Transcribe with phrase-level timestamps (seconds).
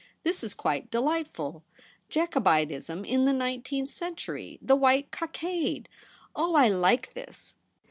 [0.23, 1.63] 'This is quite delightful;
[2.09, 5.87] Jacobitism in the nineteenth century— the White Cockade!
[6.35, 7.53] Oh, I like this